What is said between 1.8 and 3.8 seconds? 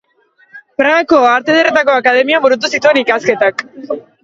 Akademian burutu zituen ikasketak.